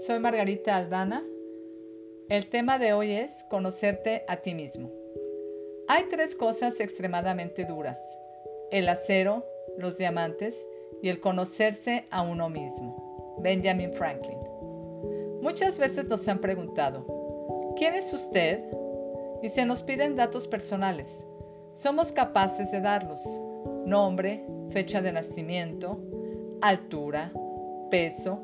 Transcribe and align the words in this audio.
Soy 0.00 0.18
Margarita 0.20 0.76
Aldana. 0.76 1.24
El 2.28 2.48
tema 2.50 2.78
de 2.78 2.92
hoy 2.92 3.12
es 3.12 3.30
conocerte 3.48 4.24
a 4.28 4.36
ti 4.36 4.54
mismo. 4.54 4.90
Hay 5.88 6.04
tres 6.10 6.36
cosas 6.36 6.78
extremadamente 6.80 7.64
duras. 7.64 7.98
El 8.70 8.88
acero, 8.88 9.44
los 9.78 9.96
diamantes 9.96 10.54
y 11.02 11.08
el 11.08 11.20
conocerse 11.20 12.04
a 12.10 12.22
uno 12.22 12.50
mismo. 12.50 13.38
Benjamin 13.42 13.92
Franklin. 13.94 14.38
Muchas 15.40 15.78
veces 15.78 16.04
nos 16.04 16.28
han 16.28 16.40
preguntado, 16.40 17.06
¿quién 17.76 17.94
es 17.94 18.12
usted? 18.12 18.60
Y 19.42 19.48
se 19.48 19.64
nos 19.64 19.82
piden 19.82 20.14
datos 20.14 20.46
personales. 20.46 21.08
Somos 21.72 22.12
capaces 22.12 22.70
de 22.70 22.80
darlos. 22.80 23.22
Nombre, 23.86 24.44
fecha 24.70 25.00
de 25.00 25.12
nacimiento, 25.12 25.98
altura, 26.60 27.32
peso, 27.90 28.40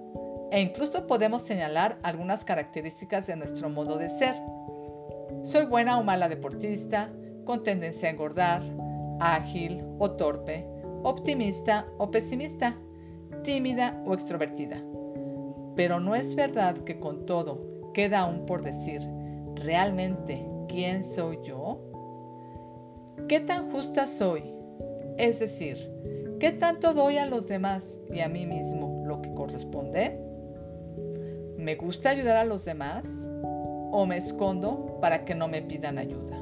e 0.52 0.60
incluso 0.60 1.06
podemos 1.06 1.40
señalar 1.40 1.98
algunas 2.02 2.44
características 2.44 3.26
de 3.26 3.36
nuestro 3.36 3.70
modo 3.70 3.96
de 3.96 4.10
ser. 4.10 4.36
Soy 5.42 5.64
buena 5.64 5.98
o 5.98 6.04
mala 6.04 6.28
deportista, 6.28 7.10
con 7.46 7.62
tendencia 7.62 8.08
a 8.08 8.12
engordar, 8.12 8.62
ágil 9.18 9.82
o 9.98 10.10
torpe, 10.10 10.66
optimista 11.04 11.86
o 11.96 12.10
pesimista, 12.10 12.76
tímida 13.42 13.98
o 14.04 14.12
extrovertida. 14.12 14.76
Pero 15.74 16.00
no 16.00 16.14
es 16.14 16.36
verdad 16.36 16.76
que 16.84 17.00
con 17.00 17.24
todo 17.24 17.90
queda 17.94 18.20
aún 18.20 18.44
por 18.44 18.62
decir 18.62 19.00
realmente 19.54 20.46
quién 20.68 21.14
soy 21.14 21.38
yo. 21.42 21.80
¿Qué 23.26 23.40
tan 23.40 23.72
justa 23.72 24.06
soy? 24.06 24.44
Es 25.16 25.38
decir, 25.38 25.78
¿qué 26.38 26.52
tanto 26.52 26.92
doy 26.92 27.16
a 27.16 27.24
los 27.24 27.46
demás 27.46 27.82
y 28.12 28.20
a 28.20 28.28
mí 28.28 28.44
mismo 28.44 29.02
lo 29.06 29.22
que 29.22 29.32
corresponde? 29.32 30.31
¿Me 31.62 31.76
gusta 31.76 32.10
ayudar 32.10 32.38
a 32.38 32.44
los 32.44 32.64
demás 32.64 33.04
o 33.92 34.04
me 34.04 34.16
escondo 34.16 34.98
para 35.00 35.24
que 35.24 35.36
no 35.36 35.46
me 35.46 35.62
pidan 35.62 35.96
ayuda? 35.96 36.36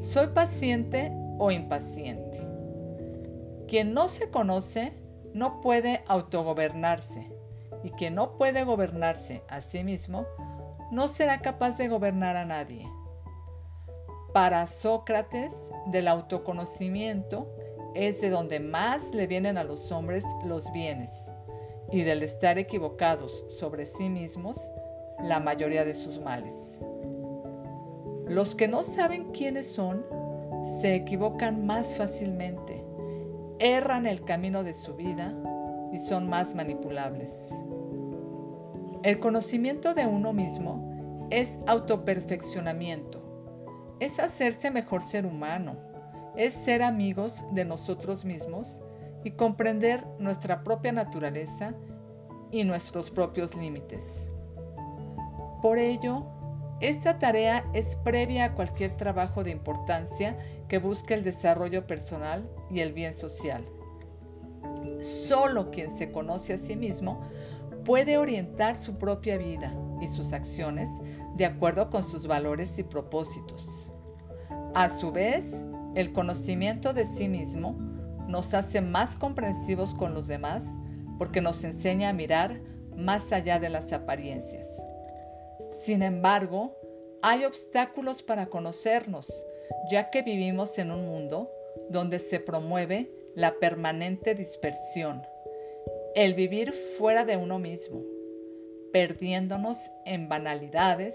¿Soy 0.00 0.26
paciente 0.34 1.12
o 1.38 1.52
impaciente? 1.52 2.44
Quien 3.68 3.94
no 3.94 4.08
se 4.08 4.28
conoce 4.28 4.92
no 5.34 5.60
puede 5.60 6.02
autogobernarse 6.08 7.30
y 7.84 7.90
quien 7.90 8.16
no 8.16 8.36
puede 8.36 8.64
gobernarse 8.64 9.44
a 9.48 9.60
sí 9.60 9.84
mismo 9.84 10.26
no 10.90 11.06
será 11.06 11.38
capaz 11.38 11.78
de 11.78 11.86
gobernar 11.86 12.36
a 12.36 12.44
nadie. 12.44 12.88
Para 14.34 14.66
Sócrates, 14.66 15.52
del 15.92 16.08
autoconocimiento 16.08 17.48
es 17.94 18.20
de 18.20 18.30
donde 18.30 18.58
más 18.58 19.00
le 19.14 19.28
vienen 19.28 19.58
a 19.58 19.62
los 19.62 19.92
hombres 19.92 20.24
los 20.44 20.72
bienes 20.72 21.27
y 21.90 22.02
del 22.02 22.22
estar 22.22 22.58
equivocados 22.58 23.44
sobre 23.48 23.86
sí 23.86 24.08
mismos 24.08 24.58
la 25.22 25.40
mayoría 25.40 25.84
de 25.84 25.94
sus 25.94 26.20
males. 26.20 26.54
Los 28.26 28.54
que 28.54 28.68
no 28.68 28.82
saben 28.82 29.30
quiénes 29.32 29.66
son 29.70 30.04
se 30.80 30.94
equivocan 30.94 31.66
más 31.66 31.96
fácilmente, 31.96 32.84
erran 33.58 34.06
el 34.06 34.22
camino 34.24 34.62
de 34.62 34.74
su 34.74 34.94
vida 34.94 35.34
y 35.92 35.98
son 35.98 36.28
más 36.28 36.54
manipulables. 36.54 37.32
El 39.02 39.18
conocimiento 39.18 39.94
de 39.94 40.06
uno 40.06 40.32
mismo 40.32 41.26
es 41.30 41.48
autoperfeccionamiento, 41.66 43.22
es 44.00 44.18
hacerse 44.20 44.70
mejor 44.70 45.02
ser 45.02 45.24
humano, 45.24 45.76
es 46.36 46.52
ser 46.54 46.82
amigos 46.82 47.44
de 47.52 47.64
nosotros 47.64 48.24
mismos 48.24 48.80
y 49.24 49.32
comprender 49.32 50.04
nuestra 50.18 50.62
propia 50.62 50.92
naturaleza 50.92 51.74
y 52.50 52.64
nuestros 52.64 53.10
propios 53.10 53.54
límites. 53.54 54.02
Por 55.62 55.78
ello, 55.78 56.24
esta 56.80 57.18
tarea 57.18 57.64
es 57.72 57.96
previa 57.96 58.44
a 58.44 58.54
cualquier 58.54 58.96
trabajo 58.96 59.42
de 59.42 59.50
importancia 59.50 60.38
que 60.68 60.78
busque 60.78 61.14
el 61.14 61.24
desarrollo 61.24 61.86
personal 61.86 62.48
y 62.70 62.80
el 62.80 62.92
bien 62.92 63.14
social. 63.14 63.64
Solo 65.00 65.70
quien 65.70 65.96
se 65.98 66.12
conoce 66.12 66.54
a 66.54 66.58
sí 66.58 66.76
mismo 66.76 67.20
puede 67.84 68.18
orientar 68.18 68.80
su 68.80 68.96
propia 68.96 69.38
vida 69.38 69.74
y 70.00 70.08
sus 70.08 70.32
acciones 70.32 70.88
de 71.34 71.46
acuerdo 71.46 71.90
con 71.90 72.04
sus 72.04 72.26
valores 72.26 72.78
y 72.78 72.84
propósitos. 72.84 73.92
A 74.74 74.88
su 74.88 75.10
vez, 75.10 75.44
el 75.94 76.12
conocimiento 76.12 76.92
de 76.92 77.06
sí 77.16 77.28
mismo 77.28 77.76
nos 78.28 78.54
hace 78.54 78.80
más 78.80 79.16
comprensivos 79.16 79.94
con 79.94 80.14
los 80.14 80.26
demás 80.26 80.62
porque 81.18 81.40
nos 81.40 81.64
enseña 81.64 82.10
a 82.10 82.12
mirar 82.12 82.60
más 82.96 83.32
allá 83.32 83.58
de 83.58 83.70
las 83.70 83.92
apariencias. 83.92 84.68
Sin 85.80 86.02
embargo, 86.02 86.76
hay 87.22 87.44
obstáculos 87.44 88.22
para 88.22 88.46
conocernos, 88.46 89.26
ya 89.90 90.10
que 90.10 90.22
vivimos 90.22 90.78
en 90.78 90.90
un 90.90 91.06
mundo 91.06 91.50
donde 91.90 92.18
se 92.18 92.38
promueve 92.38 93.10
la 93.34 93.54
permanente 93.54 94.34
dispersión, 94.34 95.22
el 96.14 96.34
vivir 96.34 96.72
fuera 96.98 97.24
de 97.24 97.36
uno 97.36 97.58
mismo, 97.58 98.02
perdiéndonos 98.92 99.78
en 100.04 100.28
banalidades 100.28 101.14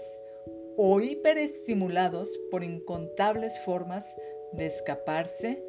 o 0.76 1.00
hiperestimulados 1.00 2.28
por 2.50 2.64
incontables 2.64 3.60
formas 3.60 4.04
de 4.52 4.66
escaparse 4.66 5.62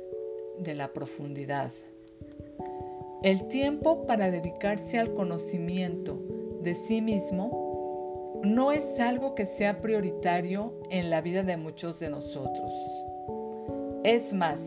de 0.59 0.75
la 0.75 0.93
profundidad. 0.93 1.71
El 3.23 3.47
tiempo 3.47 4.05
para 4.05 4.29
dedicarse 4.29 4.99
al 4.99 5.13
conocimiento 5.13 6.19
de 6.61 6.75
sí 6.87 7.01
mismo 7.01 8.41
no 8.43 8.71
es 8.71 8.99
algo 8.99 9.33
que 9.33 9.45
sea 9.45 9.81
prioritario 9.81 10.73
en 10.89 11.09
la 11.09 11.21
vida 11.21 11.43
de 11.43 11.57
muchos 11.57 11.99
de 11.99 12.09
nosotros. 12.09 12.71
Es 14.03 14.33
más, 14.33 14.59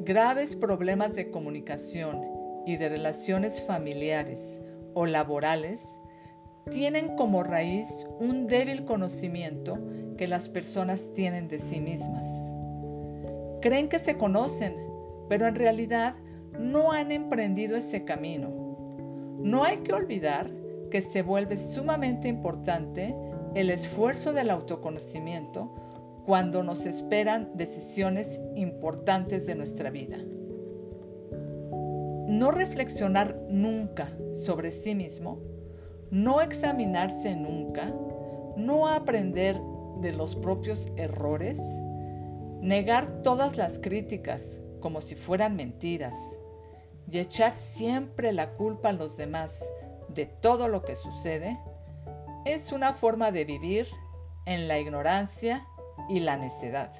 graves 0.00 0.56
problemas 0.56 1.14
de 1.14 1.30
comunicación 1.30 2.24
y 2.66 2.76
de 2.76 2.88
relaciones 2.88 3.62
familiares 3.62 4.62
o 4.94 5.04
laborales 5.04 5.80
tienen 6.70 7.16
como 7.16 7.42
raíz 7.42 7.86
un 8.18 8.46
débil 8.46 8.84
conocimiento 8.84 9.78
que 10.16 10.28
las 10.28 10.48
personas 10.48 11.00
tienen 11.14 11.48
de 11.48 11.58
sí 11.58 11.80
mismas. 11.80 12.26
Creen 13.60 13.88
que 13.88 13.98
se 13.98 14.16
conocen, 14.16 14.74
pero 15.30 15.46
en 15.46 15.54
realidad 15.54 16.14
no 16.58 16.90
han 16.90 17.12
emprendido 17.12 17.76
ese 17.76 18.04
camino. 18.04 18.50
No 19.38 19.62
hay 19.62 19.76
que 19.78 19.92
olvidar 19.92 20.50
que 20.90 21.02
se 21.02 21.22
vuelve 21.22 21.56
sumamente 21.72 22.26
importante 22.26 23.14
el 23.54 23.70
esfuerzo 23.70 24.32
del 24.32 24.50
autoconocimiento 24.50 25.70
cuando 26.26 26.64
nos 26.64 26.84
esperan 26.84 27.48
decisiones 27.54 28.40
importantes 28.56 29.46
de 29.46 29.54
nuestra 29.54 29.90
vida. 29.90 30.18
No 32.26 32.50
reflexionar 32.50 33.40
nunca 33.48 34.08
sobre 34.32 34.72
sí 34.72 34.96
mismo, 34.96 35.38
no 36.10 36.40
examinarse 36.40 37.36
nunca, 37.36 37.94
no 38.56 38.88
aprender 38.88 39.60
de 40.00 40.12
los 40.12 40.34
propios 40.34 40.88
errores, 40.96 41.56
negar 42.60 43.22
todas 43.22 43.56
las 43.56 43.78
críticas 43.78 44.59
como 44.80 45.00
si 45.00 45.14
fueran 45.14 45.56
mentiras, 45.56 46.14
y 47.10 47.18
echar 47.18 47.54
siempre 47.74 48.32
la 48.32 48.50
culpa 48.50 48.90
a 48.90 48.92
los 48.92 49.16
demás 49.16 49.52
de 50.08 50.26
todo 50.26 50.68
lo 50.68 50.82
que 50.82 50.96
sucede 50.96 51.58
es 52.44 52.72
una 52.72 52.94
forma 52.94 53.30
de 53.30 53.44
vivir 53.44 53.86
en 54.46 54.68
la 54.68 54.78
ignorancia 54.78 55.66
y 56.08 56.20
la 56.20 56.36
necedad. 56.36 56.92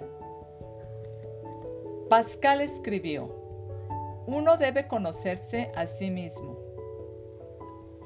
Pascal 2.08 2.60
escribió, 2.60 3.34
uno 4.26 4.56
debe 4.56 4.86
conocerse 4.86 5.70
a 5.76 5.86
sí 5.86 6.10
mismo. 6.10 6.58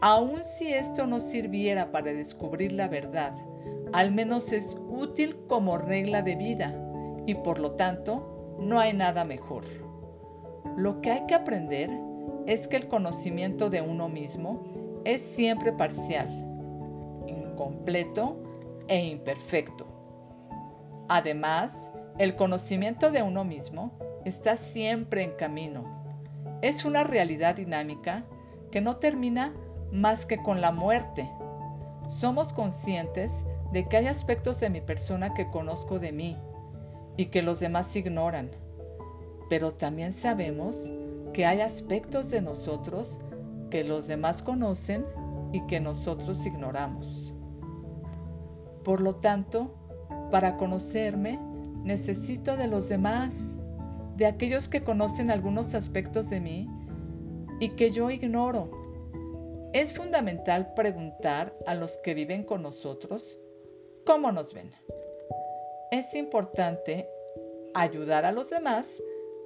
Aun 0.00 0.42
si 0.58 0.72
esto 0.72 1.06
no 1.06 1.20
sirviera 1.20 1.90
para 1.90 2.12
descubrir 2.12 2.72
la 2.72 2.88
verdad, 2.88 3.34
al 3.92 4.12
menos 4.12 4.52
es 4.52 4.76
útil 4.88 5.36
como 5.48 5.78
regla 5.78 6.22
de 6.22 6.36
vida 6.36 6.74
y 7.26 7.34
por 7.34 7.58
lo 7.58 7.72
tanto 7.72 8.33
no 8.58 8.80
hay 8.80 8.92
nada 8.92 9.24
mejor. 9.24 9.64
Lo 10.76 11.00
que 11.00 11.10
hay 11.10 11.26
que 11.26 11.34
aprender 11.34 11.90
es 12.46 12.66
que 12.66 12.76
el 12.76 12.88
conocimiento 12.88 13.70
de 13.70 13.80
uno 13.80 14.08
mismo 14.08 14.62
es 15.04 15.20
siempre 15.34 15.72
parcial, 15.72 16.28
incompleto 17.26 18.36
e 18.88 19.06
imperfecto. 19.06 19.86
Además, 21.08 21.72
el 22.18 22.36
conocimiento 22.36 23.10
de 23.10 23.22
uno 23.22 23.44
mismo 23.44 23.92
está 24.24 24.56
siempre 24.56 25.22
en 25.22 25.32
camino. 25.32 25.84
Es 26.62 26.84
una 26.84 27.04
realidad 27.04 27.56
dinámica 27.56 28.24
que 28.70 28.80
no 28.80 28.96
termina 28.96 29.52
más 29.92 30.26
que 30.26 30.42
con 30.42 30.60
la 30.60 30.72
muerte. 30.72 31.28
Somos 32.08 32.52
conscientes 32.52 33.30
de 33.72 33.86
que 33.88 33.98
hay 33.98 34.06
aspectos 34.06 34.60
de 34.60 34.70
mi 34.70 34.80
persona 34.80 35.34
que 35.34 35.50
conozco 35.50 35.98
de 35.98 36.12
mí 36.12 36.38
y 37.16 37.26
que 37.26 37.42
los 37.42 37.60
demás 37.60 37.94
ignoran 37.96 38.50
pero 39.48 39.72
también 39.72 40.14
sabemos 40.14 40.76
que 41.32 41.46
hay 41.46 41.60
aspectos 41.60 42.30
de 42.30 42.40
nosotros 42.40 43.20
que 43.70 43.84
los 43.84 44.06
demás 44.06 44.42
conocen 44.42 45.04
y 45.52 45.60
que 45.66 45.80
nosotros 45.80 46.44
ignoramos. 46.46 47.32
Por 48.84 49.00
lo 49.00 49.16
tanto, 49.16 49.74
para 50.30 50.56
conocerme, 50.56 51.38
necesito 51.82 52.56
de 52.56 52.68
los 52.68 52.88
demás, 52.88 53.32
de 54.16 54.26
aquellos 54.26 54.68
que 54.68 54.82
conocen 54.82 55.30
algunos 55.30 55.74
aspectos 55.74 56.28
de 56.30 56.40
mí 56.40 56.68
y 57.60 57.70
que 57.70 57.90
yo 57.90 58.10
ignoro. 58.10 58.70
Es 59.72 59.94
fundamental 59.94 60.72
preguntar 60.74 61.56
a 61.66 61.74
los 61.74 61.96
que 61.98 62.14
viven 62.14 62.44
con 62.44 62.62
nosotros 62.62 63.38
cómo 64.06 64.30
nos 64.30 64.54
ven. 64.54 64.70
Es 65.94 66.12
importante 66.12 67.08
ayudar 67.72 68.24
a 68.24 68.32
los 68.32 68.50
demás 68.50 68.84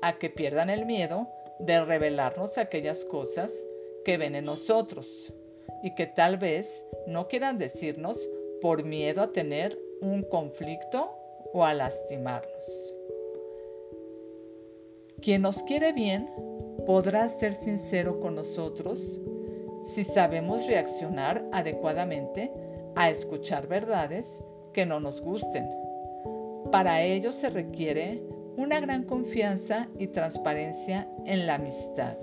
a 0.00 0.18
que 0.18 0.30
pierdan 0.30 0.70
el 0.70 0.86
miedo 0.86 1.28
de 1.58 1.84
revelarnos 1.84 2.56
aquellas 2.56 3.04
cosas 3.04 3.52
que 4.02 4.16
ven 4.16 4.34
en 4.34 4.46
nosotros 4.46 5.30
y 5.82 5.94
que 5.94 6.06
tal 6.06 6.38
vez 6.38 6.66
no 7.06 7.28
quieran 7.28 7.58
decirnos 7.58 8.18
por 8.62 8.82
miedo 8.82 9.20
a 9.20 9.30
tener 9.30 9.78
un 10.00 10.22
conflicto 10.22 11.10
o 11.52 11.66
a 11.66 11.74
lastimarnos. 11.74 12.94
Quien 15.20 15.42
nos 15.42 15.62
quiere 15.64 15.92
bien 15.92 16.30
podrá 16.86 17.28
ser 17.28 17.56
sincero 17.56 18.20
con 18.20 18.36
nosotros 18.36 18.98
si 19.94 20.02
sabemos 20.02 20.66
reaccionar 20.66 21.44
adecuadamente 21.52 22.50
a 22.96 23.10
escuchar 23.10 23.66
verdades 23.66 24.24
que 24.72 24.86
no 24.86 24.98
nos 24.98 25.20
gusten. 25.20 25.87
Para 26.70 27.00
ello 27.00 27.32
se 27.32 27.48
requiere 27.48 28.22
una 28.58 28.78
gran 28.78 29.04
confianza 29.04 29.88
y 29.98 30.08
transparencia 30.08 31.08
en 31.24 31.46
la 31.46 31.54
amistad. 31.54 32.18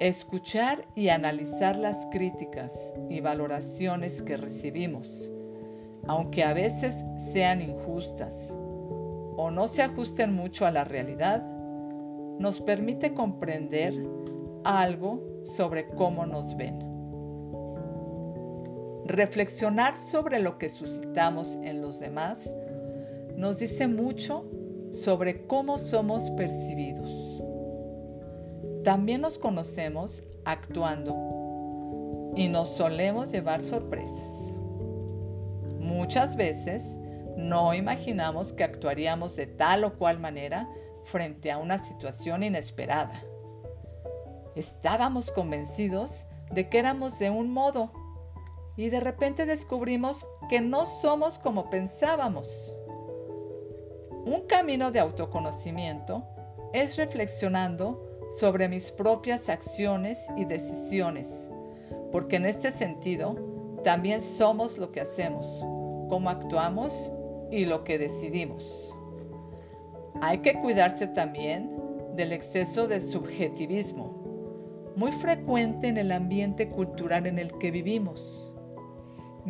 Escuchar 0.00 0.84
y 0.96 1.10
analizar 1.10 1.76
las 1.76 1.96
críticas 2.10 2.72
y 3.08 3.20
valoraciones 3.20 4.22
que 4.22 4.36
recibimos, 4.36 5.30
aunque 6.08 6.42
a 6.42 6.52
veces 6.52 6.92
sean 7.32 7.62
injustas 7.62 8.34
o 9.36 9.52
no 9.52 9.68
se 9.68 9.82
ajusten 9.82 10.34
mucho 10.34 10.66
a 10.66 10.72
la 10.72 10.82
realidad, 10.82 11.44
nos 12.40 12.60
permite 12.60 13.14
comprender 13.14 13.94
algo 14.64 15.22
sobre 15.44 15.86
cómo 15.90 16.26
nos 16.26 16.56
ven. 16.56 16.78
Reflexionar 19.04 19.94
sobre 20.06 20.40
lo 20.40 20.58
que 20.58 20.70
suscitamos 20.70 21.56
en 21.62 21.82
los 21.82 22.00
demás 22.00 22.52
nos 23.40 23.58
dice 23.58 23.88
mucho 23.88 24.44
sobre 24.92 25.46
cómo 25.46 25.78
somos 25.78 26.30
percibidos. 26.32 27.10
También 28.84 29.22
nos 29.22 29.38
conocemos 29.38 30.22
actuando 30.44 32.32
y 32.36 32.48
nos 32.48 32.68
solemos 32.76 33.32
llevar 33.32 33.62
sorpresas. 33.62 34.28
Muchas 35.78 36.36
veces 36.36 36.82
no 37.34 37.72
imaginamos 37.72 38.52
que 38.52 38.62
actuaríamos 38.62 39.36
de 39.36 39.46
tal 39.46 39.84
o 39.84 39.96
cual 39.96 40.20
manera 40.20 40.68
frente 41.04 41.50
a 41.50 41.56
una 41.56 41.82
situación 41.82 42.42
inesperada. 42.42 43.24
Estábamos 44.54 45.32
convencidos 45.32 46.26
de 46.52 46.68
que 46.68 46.78
éramos 46.78 47.18
de 47.18 47.30
un 47.30 47.50
modo 47.50 47.90
y 48.76 48.90
de 48.90 49.00
repente 49.00 49.46
descubrimos 49.46 50.26
que 50.50 50.60
no 50.60 50.84
somos 50.84 51.38
como 51.38 51.70
pensábamos. 51.70 52.46
Un 54.26 54.42
camino 54.46 54.90
de 54.90 55.00
autoconocimiento 55.00 56.22
es 56.74 56.98
reflexionando 56.98 58.02
sobre 58.38 58.68
mis 58.68 58.90
propias 58.92 59.48
acciones 59.48 60.18
y 60.36 60.44
decisiones, 60.44 61.26
porque 62.12 62.36
en 62.36 62.44
este 62.44 62.70
sentido 62.70 63.34
también 63.82 64.20
somos 64.36 64.76
lo 64.76 64.92
que 64.92 65.00
hacemos, 65.00 65.46
cómo 66.10 66.28
actuamos 66.28 66.92
y 67.50 67.64
lo 67.64 67.82
que 67.82 67.98
decidimos. 67.98 68.94
Hay 70.20 70.38
que 70.38 70.60
cuidarse 70.60 71.06
también 71.06 71.74
del 72.14 72.32
exceso 72.32 72.86
de 72.86 73.00
subjetivismo, 73.00 74.92
muy 74.96 75.12
frecuente 75.12 75.88
en 75.88 75.96
el 75.96 76.12
ambiente 76.12 76.68
cultural 76.68 77.26
en 77.26 77.38
el 77.38 77.56
que 77.56 77.70
vivimos. 77.70 78.49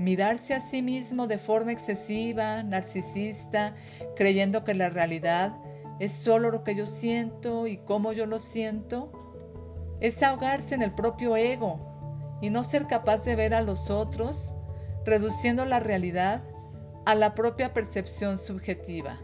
Mirarse 0.01 0.55
a 0.55 0.63
sí 0.63 0.81
mismo 0.81 1.27
de 1.27 1.37
forma 1.37 1.73
excesiva, 1.73 2.63
narcisista, 2.63 3.75
creyendo 4.17 4.65
que 4.65 4.73
la 4.73 4.89
realidad 4.89 5.55
es 5.99 6.13
solo 6.13 6.51
lo 6.51 6.65
que 6.65 6.75
yo 6.75 6.87
siento 6.87 7.67
y 7.67 7.77
cómo 7.77 8.15
yo 8.15 8.25
lo 8.25 8.39
siento. 8.39 9.13
Es 10.01 10.23
ahogarse 10.23 10.75
en 10.75 10.81
el 10.81 10.95
propio 10.95 11.37
ego 11.37 12.39
y 12.41 12.49
no 12.49 12.65
ser 12.65 12.87
capaz 12.87 13.19
de 13.25 13.37
ver 13.37 13.53
a 13.53 13.61
los 13.61 13.91
otros, 13.91 14.55
reduciendo 15.05 15.67
la 15.67 15.81
realidad 15.81 16.43
a 17.05 17.15
la 17.15 17.35
propia 17.35 17.75
percepción 17.75 18.39
subjetiva. 18.39 19.19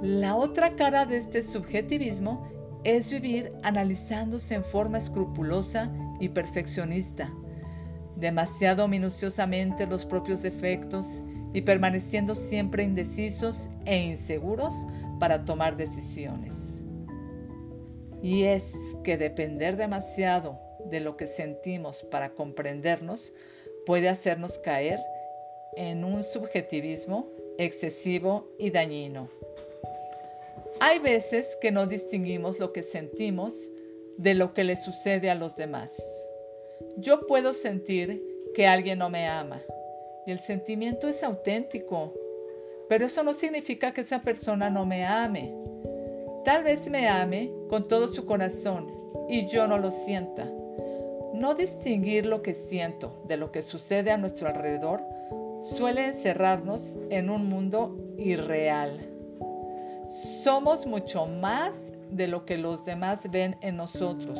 La 0.00 0.36
otra 0.36 0.74
cara 0.76 1.04
de 1.04 1.18
este 1.18 1.42
subjetivismo 1.42 2.48
es 2.84 3.10
vivir 3.10 3.52
analizándose 3.62 4.54
en 4.54 4.64
forma 4.64 4.96
escrupulosa 4.96 5.90
y 6.18 6.30
perfeccionista, 6.30 7.30
demasiado 8.20 8.86
minuciosamente 8.86 9.86
los 9.86 10.04
propios 10.04 10.42
defectos 10.42 11.06
y 11.52 11.62
permaneciendo 11.62 12.34
siempre 12.34 12.82
indecisos 12.82 13.56
e 13.86 13.96
inseguros 13.96 14.72
para 15.18 15.44
tomar 15.44 15.76
decisiones. 15.76 16.52
Y 18.22 18.44
es 18.44 18.62
que 19.02 19.16
depender 19.16 19.76
demasiado 19.76 20.58
de 20.90 21.00
lo 21.00 21.16
que 21.16 21.26
sentimos 21.26 22.02
para 22.10 22.30
comprendernos 22.30 23.32
puede 23.86 24.08
hacernos 24.08 24.58
caer 24.58 25.00
en 25.76 26.04
un 26.04 26.22
subjetivismo 26.22 27.28
excesivo 27.58 28.48
y 28.58 28.70
dañino. 28.70 29.28
Hay 30.80 30.98
veces 30.98 31.46
que 31.60 31.70
no 31.70 31.86
distinguimos 31.86 32.58
lo 32.58 32.72
que 32.72 32.82
sentimos 32.82 33.54
de 34.16 34.34
lo 34.34 34.54
que 34.54 34.64
le 34.64 34.76
sucede 34.76 35.30
a 35.30 35.34
los 35.34 35.56
demás. 35.56 35.90
Yo 37.00 37.26
puedo 37.26 37.54
sentir 37.54 38.22
que 38.54 38.66
alguien 38.66 38.98
no 38.98 39.08
me 39.08 39.26
ama 39.26 39.62
y 40.26 40.32
el 40.32 40.40
sentimiento 40.40 41.08
es 41.08 41.22
auténtico, 41.22 42.12
pero 42.90 43.06
eso 43.06 43.22
no 43.22 43.32
significa 43.32 43.92
que 43.92 44.02
esa 44.02 44.20
persona 44.20 44.68
no 44.68 44.84
me 44.84 45.06
ame. 45.06 45.54
Tal 46.44 46.62
vez 46.62 46.90
me 46.90 47.08
ame 47.08 47.50
con 47.70 47.88
todo 47.88 48.08
su 48.08 48.26
corazón 48.26 48.92
y 49.30 49.46
yo 49.46 49.66
no 49.66 49.78
lo 49.78 49.90
sienta. 49.90 50.44
No 51.32 51.54
distinguir 51.54 52.26
lo 52.26 52.42
que 52.42 52.52
siento 52.52 53.22
de 53.26 53.38
lo 53.38 53.50
que 53.50 53.62
sucede 53.62 54.10
a 54.10 54.18
nuestro 54.18 54.48
alrededor 54.48 55.00
suele 55.62 56.06
encerrarnos 56.06 56.82
en 57.08 57.30
un 57.30 57.46
mundo 57.46 57.96
irreal. 58.18 59.00
Somos 60.42 60.86
mucho 60.86 61.24
más 61.24 61.72
de 62.10 62.26
lo 62.26 62.44
que 62.44 62.58
los 62.58 62.84
demás 62.84 63.20
ven 63.30 63.56
en 63.62 63.76
nosotros 63.76 64.38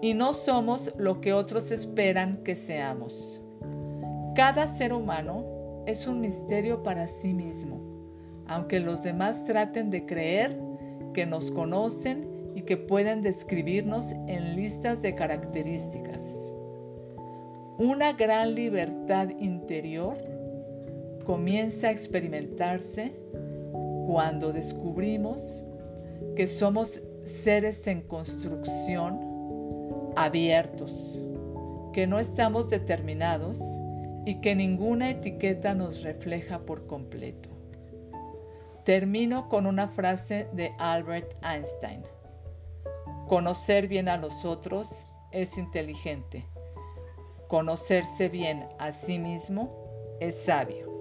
y 0.00 0.14
no 0.14 0.34
somos 0.34 0.92
lo 0.98 1.20
que 1.20 1.32
otros 1.32 1.70
esperan 1.70 2.42
que 2.44 2.56
seamos. 2.56 3.42
Cada 4.34 4.76
ser 4.76 4.92
humano 4.92 5.44
es 5.86 6.06
un 6.06 6.20
misterio 6.20 6.82
para 6.82 7.06
sí 7.06 7.32
mismo, 7.32 7.80
aunque 8.46 8.80
los 8.80 9.02
demás 9.02 9.44
traten 9.44 9.90
de 9.90 10.04
creer 10.04 10.58
que 11.12 11.26
nos 11.26 11.50
conocen 11.50 12.52
y 12.54 12.62
que 12.62 12.76
pueden 12.76 13.22
describirnos 13.22 14.06
en 14.26 14.56
listas 14.56 15.02
de 15.02 15.14
características. 15.14 16.20
Una 17.78 18.12
gran 18.12 18.54
libertad 18.54 19.30
interior 19.40 20.16
comienza 21.24 21.88
a 21.88 21.90
experimentarse 21.90 23.12
cuando 24.06 24.52
descubrimos 24.52 25.64
que 26.36 26.46
somos 26.46 27.00
seres 27.42 27.86
en 27.86 28.02
construcción 28.02 29.33
abiertos, 30.16 31.18
que 31.92 32.06
no 32.06 32.18
estamos 32.18 32.68
determinados 32.68 33.58
y 34.24 34.40
que 34.40 34.54
ninguna 34.54 35.10
etiqueta 35.10 35.74
nos 35.74 36.02
refleja 36.02 36.60
por 36.60 36.86
completo. 36.86 37.50
Termino 38.84 39.48
con 39.48 39.66
una 39.66 39.88
frase 39.88 40.46
de 40.52 40.72
Albert 40.78 41.34
Einstein. 41.44 42.02
Conocer 43.28 43.88
bien 43.88 44.08
a 44.08 44.16
los 44.16 44.44
otros 44.44 44.88
es 45.32 45.56
inteligente. 45.56 46.46
Conocerse 47.48 48.28
bien 48.28 48.66
a 48.78 48.92
sí 48.92 49.18
mismo 49.18 50.16
es 50.20 50.34
sabio. 50.44 50.93